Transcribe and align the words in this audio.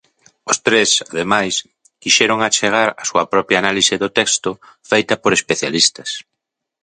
Os 0.51 0.57
tres, 0.65 0.89
ademais, 1.13 1.55
quixeron 2.01 2.39
achegar 2.41 2.89
a 3.01 3.03
súa 3.09 3.25
propia 3.33 3.59
análise 3.61 3.95
do 4.01 4.09
texto 4.19 4.49
feita 4.91 5.15
por 5.21 5.31
especialistas. 5.37 6.09